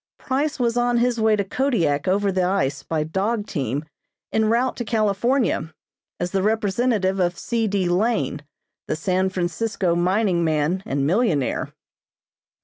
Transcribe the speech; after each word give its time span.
Price 0.17 0.57
was 0.59 0.77
on 0.77 0.97
his 0.97 1.19
way 1.21 1.35
to 1.35 1.43
Kodiak 1.43 2.07
over 2.07 2.31
the 2.31 2.41
ice 2.43 2.81
by 2.81 3.03
dog 3.03 3.45
team 3.45 3.85
en 4.31 4.45
route 4.45 4.75
to 4.77 4.83
California, 4.83 5.71
as 6.19 6.31
the 6.31 6.41
representative 6.41 7.19
of 7.19 7.37
C. 7.37 7.67
D. 7.67 7.87
Lane, 7.87 8.41
the 8.87 8.95
San 8.95 9.29
Francisco 9.29 9.93
mining 9.95 10.43
man 10.43 10.81
and 10.87 11.05
millionaire. 11.05 11.71